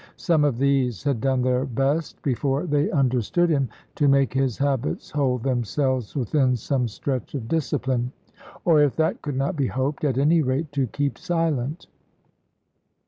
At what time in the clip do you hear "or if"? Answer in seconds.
8.65-8.95